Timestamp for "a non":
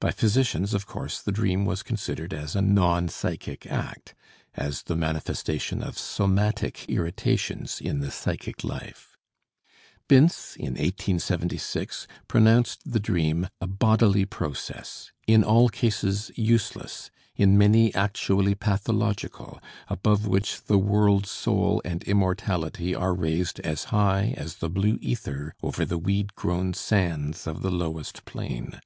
2.54-3.08